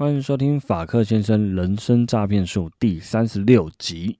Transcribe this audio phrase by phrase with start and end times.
[0.00, 4.18] 欢迎收听法克先生人生诈骗术第三十六集。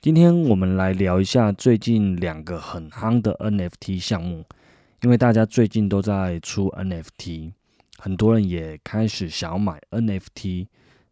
[0.00, 4.42] 今天我们来聊一下最近两个很夯的 NFT 项目，
[5.02, 7.52] 因为大家最近都在出 NFT，
[7.98, 10.68] 很多人也开始想要买 NFT，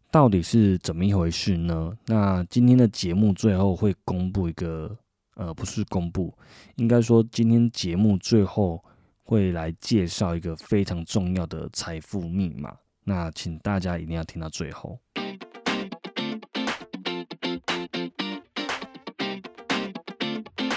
[0.09, 1.95] 到底是怎么一回事呢？
[2.07, 4.97] 那今天的节目最后会公布一个，
[5.35, 6.33] 呃，不是公布，
[6.77, 8.83] 应该说今天节目最后
[9.21, 12.75] 会来介绍一个非常重要的财富密码。
[13.03, 14.99] 那请大家一定要听到最后。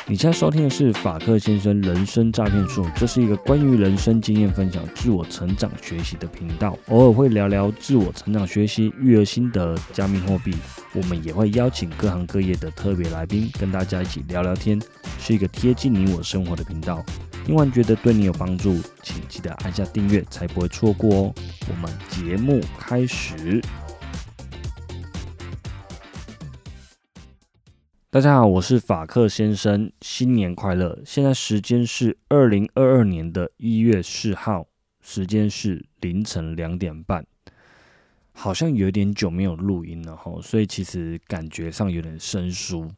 [0.04, 10.54] 你现在收听的是法克先生人生诈骗术，这是一个关于人生经验分享、自我成长学习的频道，偶尔会聊聊自我成长学习、育儿心得、加密货币，
[10.92, 14.78] 我们也会邀请各行各业的特别来宾跟大家一起聊聊天，
[15.18, 17.02] 是一个贴近你我生活的频道。
[17.44, 21.34] 听完觉得对你有帮助，请记得按下订阅，才不会错过哦。
[21.68, 23.60] 我们节目开始。
[28.10, 31.00] 大家好，我是法克先生，新年快乐！
[31.04, 34.68] 现在时间是二零二二年的一月四号，
[35.00, 37.26] 时间是凌晨两点半，
[38.30, 42.88] 好像有点久没有录音了哈，所以其实感觉上有点生疏。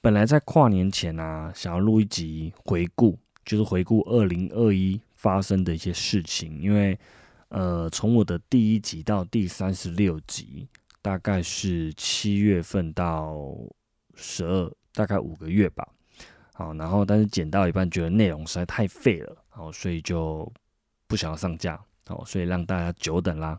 [0.00, 3.16] 本来在跨年前啊，想要录一集回顾。
[3.48, 6.96] 就是回顾二零二一发生的一些事情，因为
[7.48, 10.68] 呃，从我的第一集到第三十六集，
[11.00, 13.56] 大概是七月份到
[14.14, 15.88] 十二，大概五个月吧。
[16.52, 20.52] 好，然后但是剪到一半，觉得内容实在太废了，好，所以就
[21.06, 23.58] 不想要上架，好，所以让大家久等啦。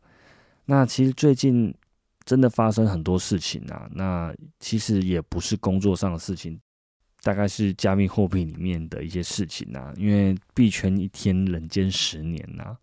[0.66, 1.74] 那其实最近
[2.26, 6.62] 真的发生很多事情啊，那其实也不是工作上的事情。
[7.22, 12.76] 大概是加密货币里面的一些事情啊，因为币圈一天人间十年呐，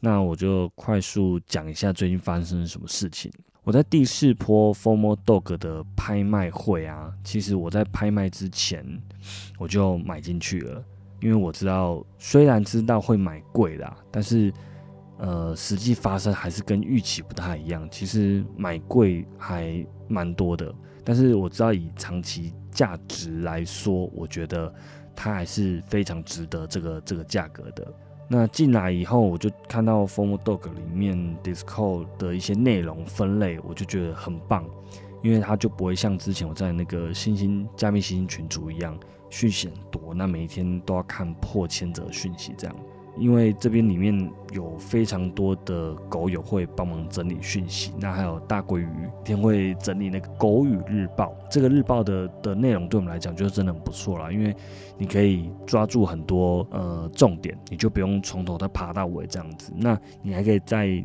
[0.00, 3.30] 那我就快速讲一下最近发生了什么事情。
[3.64, 8.84] 我在第四波 Formal Dog 的拍卖会啊，其实我在拍卖之前
[9.58, 10.82] 我就买进去了，
[11.20, 14.50] 因为我知道虽然知道会买贵啦，但是
[15.18, 20.74] 呃实际发生还是跟预期不太一样，其实买贵还蛮多的，
[21.04, 22.54] 但是我知道以长期。
[22.76, 24.72] 价值来说，我觉得
[25.14, 27.92] 它还是非常值得这个这个价格的。
[28.28, 34.68] 那进来以后，我就看到 Form Dog 里面 Discord 的一些内容分类，我就觉得很棒，
[35.22, 38.98] 因为它就不会像之前我在那个星星加密星星群组一样，
[39.30, 42.76] 讯息很多，那每一天都要看破千则讯息这样。
[43.18, 48.88] 因为这边里面有非常多的狗友会帮忙整理讯息，那还有大鲑鱼
[49.20, 51.34] 一天会整理那个狗语日报。
[51.50, 54.54] 这个日报的的内容对我们来讲就是真的很不错啦，因为
[54.98, 59.72] 你可以抓住很多呃重点，你就不用从头再爬到尾这样子。
[59.76, 61.02] 那你还可以再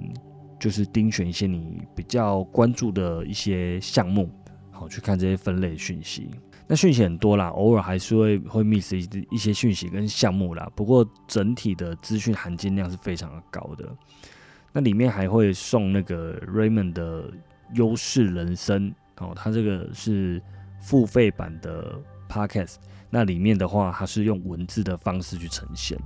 [0.59, 4.29] 就是盯选一些你比较关注的一些项目，
[4.69, 6.29] 好去看这些分类讯息。
[6.71, 10.71] 那讯息很多啦，偶尔还是会会 miss 一一些讯息跟项目啦。
[10.73, 13.93] 不过整体的资讯含金量是非常的高的。
[14.71, 17.29] 那里面还会送那个 Raymond 的
[17.73, 20.41] 优势人生哦，它这个是
[20.79, 21.99] 付费版的
[22.29, 22.75] Podcast。
[23.09, 25.99] 那里面的话，它是用文字的方式去呈现。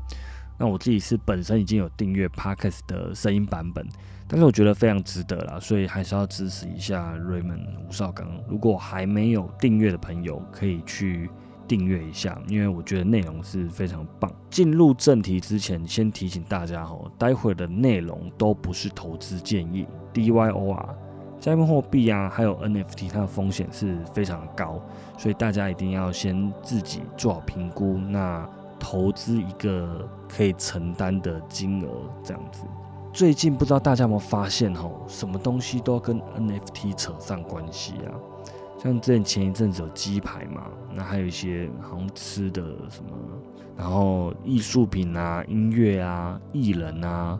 [0.57, 3.85] 那我自己是本身已经有订阅 Podcast 的声音版本。
[4.27, 8.27] 但是我觉得非常值得啦，所以还是要支持一下 Raymond 吴少刚。
[8.49, 11.29] 如果还没有订阅的朋友，可以去
[11.67, 14.31] 订阅一下，因为我觉得内容是非常棒。
[14.49, 19.87] 进入正题之前，先提醒大家哦，待会的内容都不是投资建议。
[20.11, 20.89] DYOR
[21.39, 24.81] 加密货币啊，还有 NFT，它的风险是非常高，
[25.19, 28.49] 所以大家一定要先自己做好评估，那
[28.85, 31.89] 投资一个可以承担的金额，
[32.23, 32.61] 这样子。
[33.11, 38.13] 最近不知道大家有没有发现哦，什么东西都要跟 NFT 扯上关系啊？
[38.77, 43.09] 像之前前一阵子有鸡排嘛，那还有一些好像吃的什么，
[43.75, 47.39] 然后艺术品啊、音乐啊、艺人啊，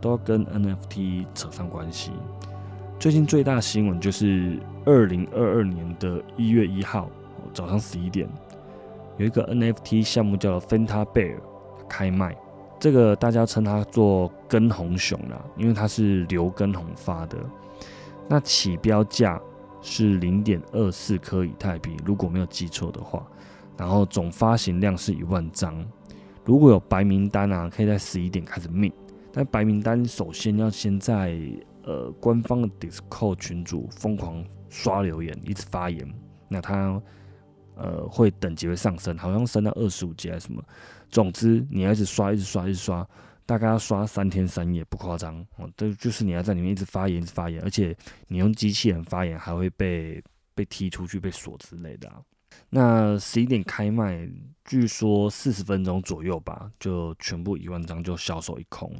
[0.00, 2.12] 都要跟 NFT 扯上关系。
[2.98, 7.10] 最近最大新闻就是二零二二年的一月一号
[7.52, 8.26] 早上十一点，
[9.16, 11.36] 有一个 NFT 项目叫做 Fanta Bear
[11.88, 12.36] 开卖。
[12.78, 17.38] 这个大家称它做根红熊啦，因为它是刘根红发的。
[18.28, 19.40] 那起标价
[19.80, 23.26] 是零点二四颗以太币，如果没有记错的话。
[23.78, 25.86] 然后总发行量是一万张。
[26.44, 28.90] 如果有白名单啊，可以在十一点开始命。
[29.32, 31.38] 但白名单首先要先在
[31.84, 36.10] 呃官方的 Discord 群组疯狂刷留言，一直发言，
[36.48, 37.00] 那他
[37.76, 40.62] 呃会等级会上升，好像升到二十五级还是什么。
[41.08, 43.08] 总之，你要一直刷，一直刷，一直刷，
[43.46, 45.70] 大概要刷三天三夜，不夸张哦。
[45.76, 47.96] 这就是你要在里面一直发言，一直发言，而且
[48.26, 50.22] 你用机器人发言还会被
[50.54, 52.10] 被踢出去、被锁之类的。
[52.70, 54.28] 那十一点开卖，
[54.64, 58.90] 据说四十分钟左右吧，就全部一万张就销售一空。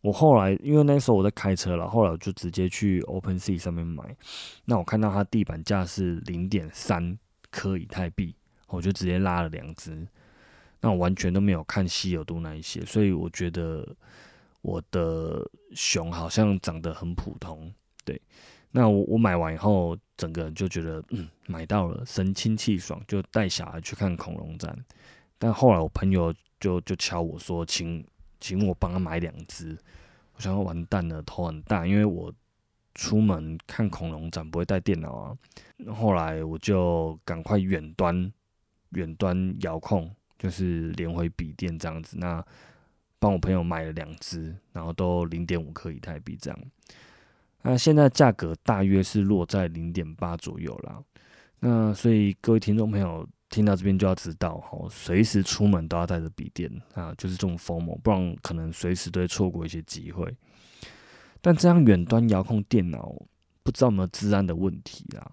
[0.00, 4.16] 我后来因为那时候我在开车了，后来我就直接去 Open Sea 上面买。
[4.64, 7.16] 那我看到它地板价是零点三
[7.52, 8.34] 颗以太币，
[8.66, 10.04] 我就直接拉了两只。
[10.80, 13.86] 那我完全都没有看稀有度那一些，所以我觉得
[14.62, 17.72] 我的熊好像长得很普通。
[18.04, 18.20] 对，
[18.72, 24.76] 那我我买完以后，整个人就觉得嗯，买到了，神清气爽，就带小孩去看恐龙展。
[25.38, 28.04] 但后来我朋友就就敲我说，请
[28.40, 29.78] 请我帮他买两只。
[30.34, 32.32] 我想要完蛋了，头很大，因为我
[32.94, 35.36] 出门看恐龙展不会带电脑啊。
[35.94, 38.32] 后来我就赶快远端
[38.90, 40.10] 远端遥控。
[40.38, 42.44] 就是连回笔电这样子，那
[43.20, 46.58] 帮我朋友买了两只，然后都零点五克以太币这样。
[47.62, 51.00] 那现在价格大约是落在零点八左右啦。
[51.60, 60.26] 那所以各位听众朋友听到这边就要知道，哈，随时出门都要带着笔电啊，就是这种疯魔，不然可能随时都会错过一些机会。
[61.42, 63.14] 但这样远端遥控电脑，
[63.62, 65.30] 不知道有没有治安的问题啊？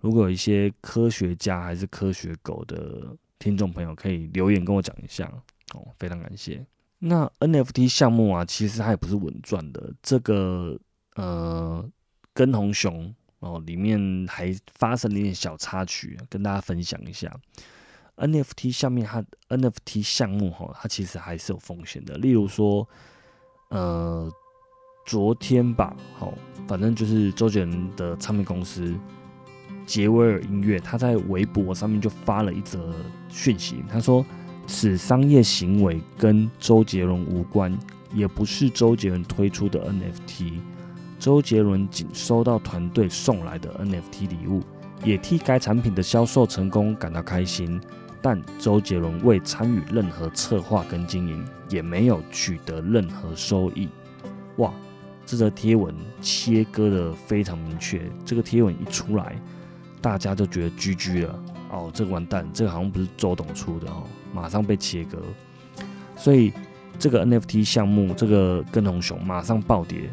[0.00, 3.14] 如果有一些科学家还是科学狗的。
[3.40, 5.32] 听众朋友可以留言跟我讲一下
[5.72, 6.66] 哦，非常感谢。
[6.98, 9.94] 那 NFT 项目啊，其实它也不是稳赚的。
[10.02, 10.76] 这个
[11.14, 11.88] 呃，
[12.34, 17.32] 跟红熊哦，里面还发生了一点小插曲，跟大家分享一下。
[18.16, 22.16] NFT 下面它 NFT 项目哈，它其实还是有风险的。
[22.16, 22.88] 例如说，
[23.68, 24.28] 呃，
[25.08, 26.34] 昨天吧，好，
[26.66, 28.94] 反正就是周杰伦的唱片公司。
[29.86, 32.92] 杰威尔音乐，他在微博上面就发了一则
[33.30, 34.22] 讯息，他说
[34.68, 37.74] ：“此商业行为跟周杰伦无关，
[38.12, 40.60] 也不是周杰伦推出的 NFT。
[41.18, 44.62] 周杰伦仅收到团队送来的 NFT 礼物，
[45.02, 47.80] 也替该产品的销售成功感到开心。
[48.20, 53.88] 但周杰伦未参与任何策划跟经营，也没有取得任何收益。”
[54.56, 54.70] 哇，
[55.28, 58.00] 这则贴文切割的非常明确。
[58.24, 59.36] 这个贴文一出来。
[60.00, 61.42] 大家都觉得 GG 了
[61.72, 65.18] 哦，这个完蛋，这个好像不是周董出的哦，马上被切割，
[66.14, 66.52] 所以
[67.00, 70.08] 这个 NFT 项目，这个跟红熊马上暴跌，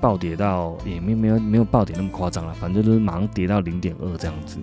[0.00, 4.58] 暴跌到也没没有没有暴跌那么夸张了，反正就是马上跌到零点二这样子。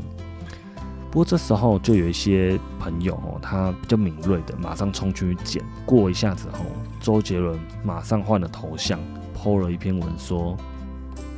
[1.10, 6.66] 不过这时候就有一些朋友哦，他比较敏锐的，马上冲去捡，过一下子后，
[7.00, 9.00] 周杰伦马上换了头像
[9.40, 10.58] ，PO 了一篇文说，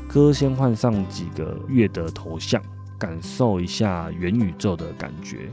[0.07, 2.61] 哥先换上几个月的头像。
[3.01, 5.49] 感受一下元宇宙的感觉，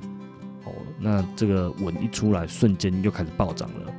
[0.66, 3.90] 哦，那这个文一出来，瞬间又开始暴涨了，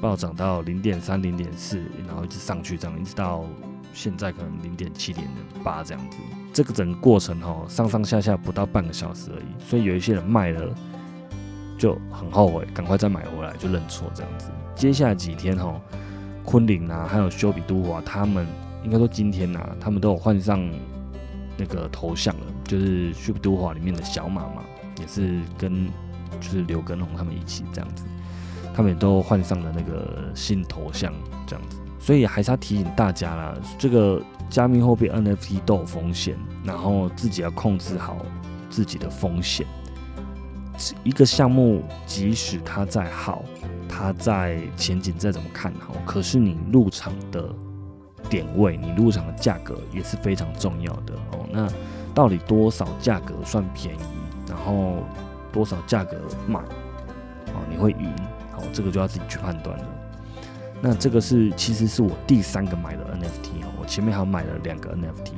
[0.00, 3.44] 暴涨到零点三、零点四，然后一直上去，这样一直到
[3.92, 6.18] 现在可能零点七、零点八这样子。
[6.52, 10.72] 这个整个过程哈，上上下下不到半个小时而已，所以有一些人卖了
[11.76, 14.52] 就很后悔，赶快再买回来就认错这样子。
[14.76, 15.80] 接下来几天哈，
[16.44, 18.46] 昆凌啊，还有修比都华，他们
[18.84, 20.60] 应该说今天呐，他们都有换上。
[21.54, 24.62] 那个头像了，就是《super 都华》里面的小马嘛，
[24.98, 25.86] 也是跟
[26.40, 28.04] 就是刘根宏他们一起这样子，
[28.74, 31.12] 他们也都换上了那个新头像
[31.46, 38.16] 这样子，所以还是要提醒大家啦，这个加密货币 NFT 都有风险，然后自己要控制好
[38.70, 39.66] 自己的风险。
[41.04, 43.44] 一个项目即使它再好，
[44.02, 47.48] 它在前景再怎么看好，可是你入场的。
[48.30, 51.44] 点位，你入场的价格也是非常重要的哦。
[51.50, 51.68] 那
[52.14, 53.98] 到底多少价格算便宜？
[54.48, 55.02] 然后
[55.52, 56.16] 多少价格
[56.46, 56.60] 买？
[56.60, 58.10] 哦，你会赢？
[58.52, 59.84] 好，这个就要自己去判断了。
[60.80, 65.32] 那这个是其实是我第三个买的 NFT 哦，我前面还买了两个 NFT。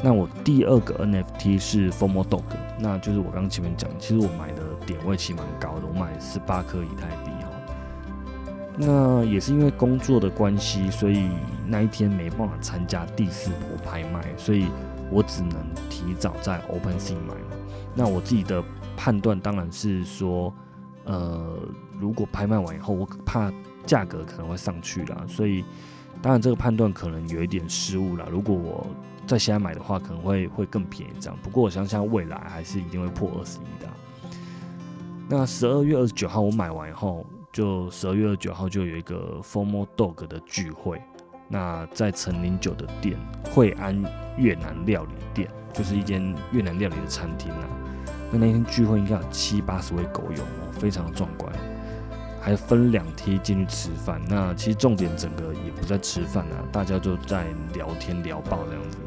[0.00, 2.44] 那我第二个 NFT 是 Formo Dog，
[2.78, 7.32] 那就是我刚刚前面讲，其实我买的点位其实蛮高的，我买十八颗以太币。
[8.80, 11.28] 那也是因为工作的关系，所以
[11.66, 14.68] 那一天没办法参加第四波拍卖，所以
[15.10, 15.52] 我只能
[15.90, 17.56] 提早在 OpenSea 买嘛。
[17.96, 18.62] 那我自己的
[18.96, 20.54] 判断当然是说，
[21.06, 21.58] 呃，
[21.98, 23.52] 如果拍卖完以后，我怕
[23.84, 25.64] 价格可能会上去啦，所以
[26.22, 28.26] 当然这个判断可能有一点失误啦。
[28.30, 28.86] 如果我
[29.26, 31.36] 在现在买的话，可能会会更便宜这样。
[31.42, 33.88] 不过我相信未来还是一定会破二十一的。
[35.28, 37.26] 那十二月二十九号我买完以后。
[37.52, 41.00] 就十二月二十九号就有一个 Formal Dog 的聚会，
[41.48, 43.18] 那在陈林九的店
[43.50, 44.02] 惠安
[44.36, 47.68] 越南料理店，就是一间越南料理的餐厅啊。
[48.30, 51.52] 那那天聚会应该有七八十位狗友哦，非常的壮观。
[52.40, 54.22] 还分两梯进去吃饭。
[54.26, 58.98] 那其实重点整个也不在吃饭啊，大家就在聊天聊爆这样子。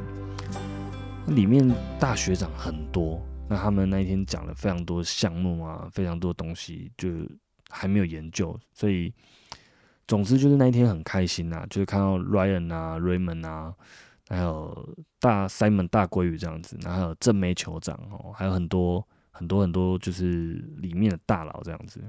[1.28, 1.68] 里面
[1.98, 7.10] 大学长很多，那他们那一天讲了非常多项目啊，非常多东西，就
[7.72, 9.14] 还没有研究，所以
[10.08, 13.74] 总之就是那一天很开心呐，就是看到 Ryan 啊、Raymond 啊，
[14.28, 22.02] 还有大 Simon 大鲑鱼这样子，然后还有正梅酋长哦，还有很多很多很多就是里面的大佬这样子。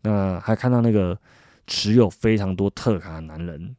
[0.00, 1.18] 那还看到那个
[1.66, 3.76] 持有非常多特卡的男人。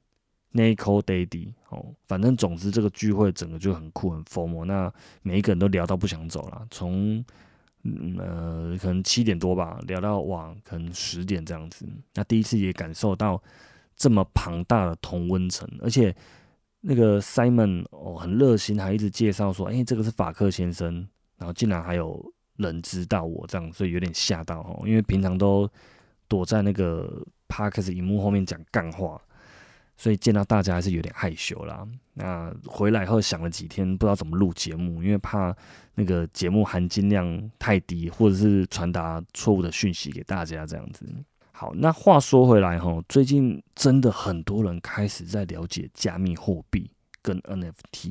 [0.52, 7.24] Nico Daddy，哦，反正总之这个聚会整个就很酷很疯魔，那每一个人都聊到不想走了，从
[8.18, 11.86] 呃可能七点多吧聊到晚可能十点这样子。
[12.14, 13.42] 那第一次也感受到
[13.96, 16.16] 这么庞大的同温层，而且
[16.82, 21.08] 那个 Simon 哦很热心，还一直介绍说，哎，这个是法克先生，
[21.38, 25.70] 然后竟然还有人知道我这样，所以有点吓到哦，因为平常都
[26.28, 29.22] 躲在那个 Parkes 荧幕后面讲干话。
[30.00, 31.86] 所以见到大家还是有点害羞啦。
[32.14, 35.54] 那回来后想了几天，不知道怎么录节目，因为怕
[35.96, 41.06] 那个节目含金量太低，或者是传达错误的讯息给大家这样子。
[41.52, 46.90] 好，那话说回来哈，最近真的很多人开始在了解加密货币
[47.22, 48.08] 跟 NFT。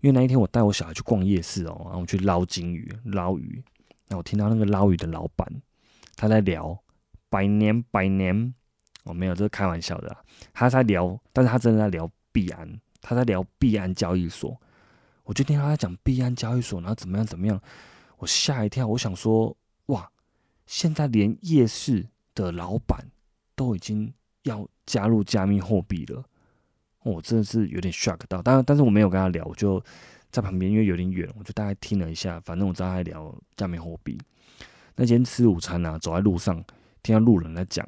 [0.00, 3.60] 因为那一天我带我小孩去逛夜市哦，然后去捞金鱼、捞鱼。
[4.06, 5.44] 那我听到那个捞鱼的老板
[6.14, 6.78] 他在聊
[7.28, 8.54] 百年、百年。
[9.04, 10.16] 我没有，这是开玩笑的。
[10.52, 14.60] 他在聊，但是他真的在聊币安，他在聊币安交易所。
[15.22, 17.60] 我就听他在讲币安交易所，然后怎么样怎么样，
[18.18, 18.86] 我吓一跳。
[18.86, 19.56] 我想说，
[19.86, 20.10] 哇，
[20.66, 23.06] 现在连夜市的老板
[23.54, 26.22] 都已经要加入加密货币了，
[27.02, 28.42] 我真的是有点 shock 到。
[28.42, 29.82] 当然，但是我没有跟他聊，我就
[30.30, 32.38] 在旁边，因为有点远，我就大概听了一下。
[32.40, 34.18] 反正我知道他在聊加密货币。
[34.96, 36.62] 那今天吃午餐啊，走在路上，
[37.02, 37.86] 听到路人在讲。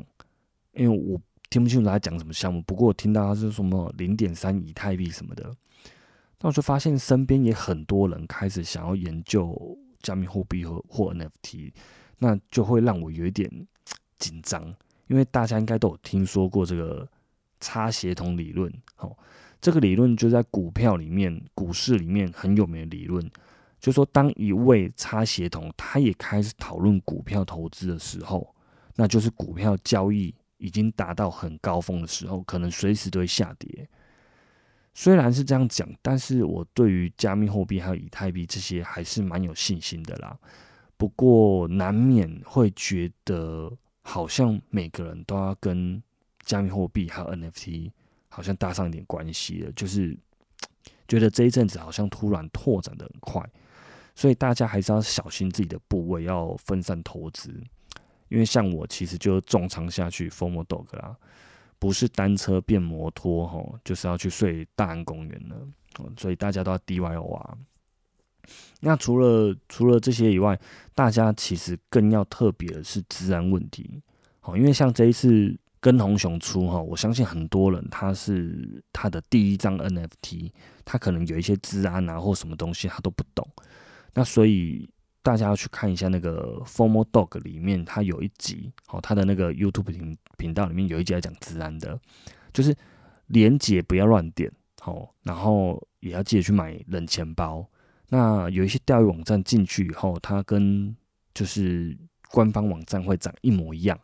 [0.77, 5.45] 因为我听不清楚他讲什么项目，不过我听到他是什么零点三以太币什么的，
[6.41, 11.73] 那我就发现身边也很多人开始想要研究加密货币和或 NFT，
[12.19, 13.51] 那就会让我有一点
[14.19, 14.63] 紧张，
[15.07, 17.09] 因为大家应该都有听说过这个
[17.61, 19.17] 差协同理论，好，
[19.61, 23.31] 这个理论就在股票里面、股市里面很有名的理论，
[23.81, 28.55] 就说当一位差协同他也开始讨论股票投资的时候，
[28.97, 30.35] 那就是股票交易。
[30.59, 33.89] 已经达到很高峰的时候，可能随时都会下跌。
[34.95, 40.39] 虽然是这样讲，但是我对于加密货币还有以太币这些还是蛮有信心的啦。
[40.97, 43.71] 不过难免会觉得，
[44.03, 46.03] 好像每个人都要跟
[46.45, 47.91] 加密货币还有 NFT
[48.31, 50.17] 好像搭上一点关系了，就是
[51.07, 53.47] 觉得这一阵子好像突然拓展的很快，
[54.15, 57.63] 所以大家还是要小心自己的部位，要分散投资。
[58.29, 61.17] 因为像我其实就重仓下去 f o r m o Dog 啦，
[61.79, 65.57] 不是单车变摩托吼，就是要去睡大安公园了，
[66.17, 67.57] 所以大家都要 DYO 啊。
[68.81, 70.59] 那除了除了这些以外，
[70.95, 74.03] 大家其实更要特别的是治安问题，
[74.41, 80.51] 好，因为像这一次跟红熊出哈，我相信很多人他是他的第一张 NFT，
[80.85, 83.49] 他可能有一些治安啊或什么东西他都不懂，
[84.15, 84.89] 那所以。
[85.27, 91.99] 大家要去看一下那个《Formal Dog》里面，它有一集，哦，它的那个 YouTube 频频道里面有一集在讲治安的，
[92.53, 92.73] 就是
[93.27, 94.49] 连接不要乱点，
[94.85, 97.69] 哦，然后也要记得去买冷钱包。
[98.09, 100.95] 那有一些钓鱼网站进去以后，它跟
[101.35, 101.99] 就是
[102.31, 103.99] 官方网站会长一模一样，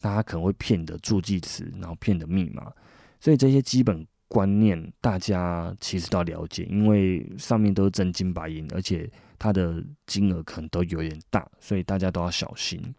[0.00, 2.72] 那它可能会骗你的助记词，然后骗你的密码，
[3.20, 9.06] 所以这些基本观念大家其实都要了解，因为上面都是真金白银，而且。
[9.42, 12.94] 它的金额可能都有点大，所以大家都要小心。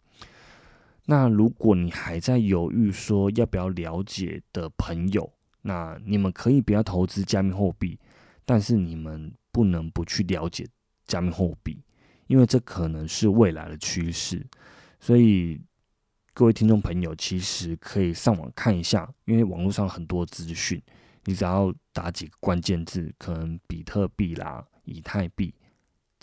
[1.05, 5.31] 那如果你还在犹豫说要不要了解的朋友，
[5.61, 7.97] 那你们可以不要投资加密货币，
[8.43, 10.67] 但是你们不能不去了解
[11.05, 11.81] 加密货币，
[12.27, 14.45] 因为这可能是未来的趋势。
[14.99, 15.61] 所以
[16.33, 20.81] 各位听众朋友，其实可以上网看一下，因为网络上很多资讯，
[21.23, 25.53] 你只要打几个关键字，可能比特币啦、以太币。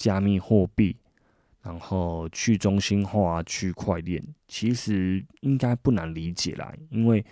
[0.01, 0.97] 加密货币，
[1.61, 6.73] 然后去中心化、区块链，其实应该不难理解啦。
[6.89, 7.23] 因为，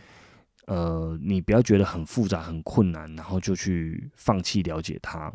[0.66, 5.32] 呃，你不要觉得很复杂、很困难，然后就去放弃了解它。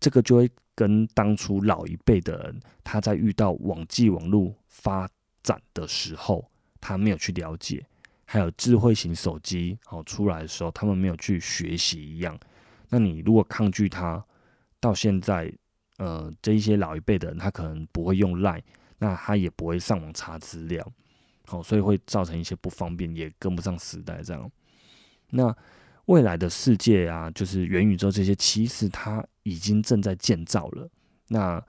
[0.00, 5.08] 这个就会跟当初老一辈的人，他在遇到网际网络发
[5.44, 6.50] 展的时候，
[6.80, 7.86] 他没有去了解，
[8.24, 12.36] 还有智慧型手机好出来的时候，他们没有去学习一样。
[12.88, 14.24] 那你如果抗拒它，
[14.80, 15.54] 到现在。
[15.98, 18.62] 呃，这一些老一辈的人，他可能不会用 Line，
[18.98, 20.84] 那他也不会上网查资料。
[21.46, 24.50] 好，所以会造成一些不方便，也跟不上时代这样。
[25.30, 25.54] 那
[26.06, 30.90] 未来的世界啊，就是元宇宙这些，其实它已经正在建造了。
[31.28, 31.62] 那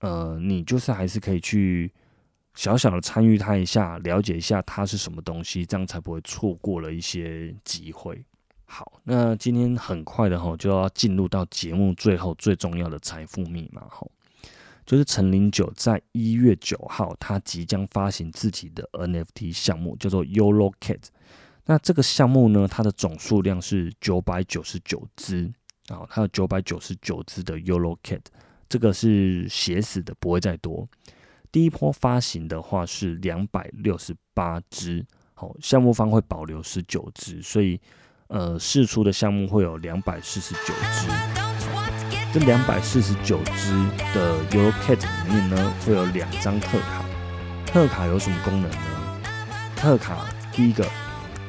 [0.00, 1.92] 呃，你就是还是可以去
[2.54, 8.24] 小小的参与它一下，了解一下它是什么东西，这样才不会错过了一些机会。
[8.72, 14.06] 好，那今天很快的哈，就要进入到节目最后最重要的财富密码哈，
[14.86, 21.00] 就是陈零九在一月九号，他即将发行自己的 NFT 项目，叫做 Yolo Cat。
[21.66, 25.52] 那这个项目呢，它的总数量是九百九十九只
[25.88, 28.22] 啊，它有九百九十九只的 Yolo Cat，
[28.68, 30.88] 这个是写死的，不会再多。
[31.50, 37.80] 第一波发行的话是两百六十八只，好，项目方会保留十九只，所以。
[38.30, 41.08] 呃，试出的项目会有两百四十九只，
[42.32, 43.72] 这两百四十九只
[44.14, 47.04] 的 Euro Cat 里面呢，会有两张特卡。
[47.66, 49.20] 特卡有什么功能呢？
[49.74, 50.86] 特卡第一个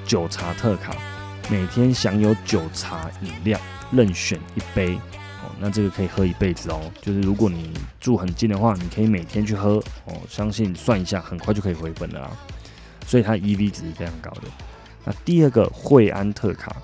[0.05, 0.95] 酒茶特卡，
[1.51, 3.59] 每天享有酒茶饮料
[3.91, 4.95] 任选一杯
[5.43, 6.91] 哦，那这个可以喝一辈子哦。
[6.99, 9.73] 就是如果你住很近的话，你可以每天去喝
[10.05, 12.31] 哦，相信算一下，很快就可以回本了啊。
[13.05, 14.41] 所以它 EV 值是非常高的。
[15.03, 16.75] 那第二个惠安特卡，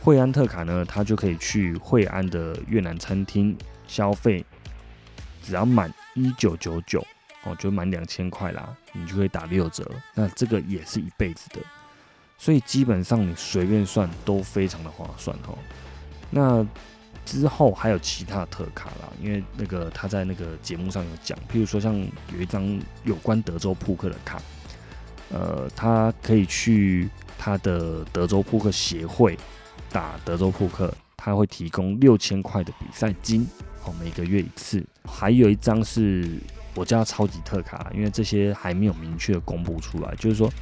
[0.00, 4.44] 惠安特卡呢，它就可以去惠安的越南餐厅消费，
[5.40, 7.06] 只要满一九九九
[7.44, 9.88] 哦，就满两千块啦，你就可以打六折。
[10.14, 11.60] 那这个也是一辈子的，
[12.36, 15.56] 所以基本上你随便算都非常的划算哦。
[16.28, 16.66] 那
[17.24, 24.42] 之后还有其他特卡啦，因为那个他在那个节目上有讲，譬如说像有一张有关德州扑克的卡，
[25.32, 27.08] 呃，他可以去。
[27.42, 29.34] 他的德州扑克协会
[29.90, 33.48] 打德州扑克，他会提供六千块的比赛金，
[33.86, 34.84] 哦，每个月一次。
[35.04, 36.38] 还有一张是
[36.74, 40.52] 我叫超级特卡，因为这些还没有明确公布出来，就是说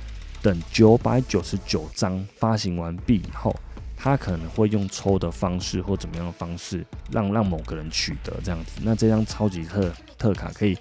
[0.40, 3.52] 等九百九十九张发行完毕以后，
[3.96, 8.80] 他可能会用抽的方式或怎么样的方式，让让某个人取得这样子。
[8.84, 10.78] 那这张超级特特卡可以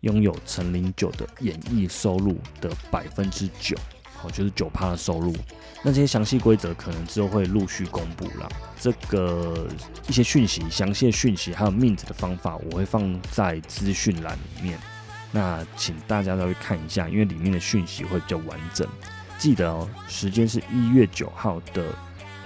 [0.00, 3.76] 拥有陈零九的演艺收入的百分之九。
[4.16, 5.34] 好，就是九趴的收入。
[5.82, 8.48] 那这些详细规则可能之后会陆续公布啦。
[8.80, 9.68] 这个
[10.08, 14.78] 一些讯息、详细的讯息还有 mint 的方法，我会放在资讯栏里面。
[15.32, 18.88] 那请大家再去看一下，因为里面的讯息会比较完整。
[19.38, 21.84] 记得哦，时间是一月九号的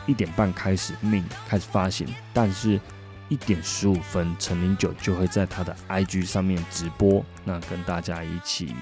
[0.06, 2.80] 一点半开始 mint 开始发行，但是
[3.28, 8.74] 一点十五分陈零九就会在他的 IG 上面直播，那跟大家一起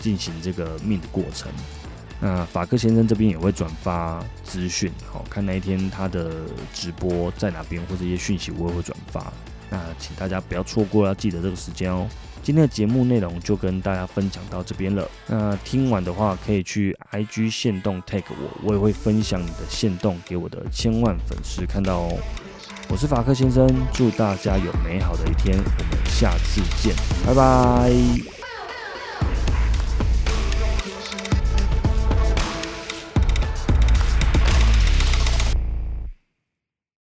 [0.00, 1.52] 进行这个 mint 的过程。
[2.26, 6.30] 那法克先生这边也会转发资讯，好看那一天他的
[6.72, 9.30] 直播在哪边或者一些讯息我也会转发。
[9.68, 12.08] 那请大家不要错过，要记得这个时间哦。
[12.42, 15.06] 今天的节目内容就跟大家分享到这边了。
[15.26, 22.18] 那听完的话可以去 IG 线动 tag 我，我也会分享你的线动给我的千万粉丝看到哦。
[22.88, 26.94] 我是法克先生，祝大家有美好的一天，我们下次见，
[27.26, 28.33] 拜拜。